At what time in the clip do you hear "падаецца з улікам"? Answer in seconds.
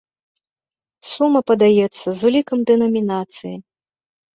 1.53-2.59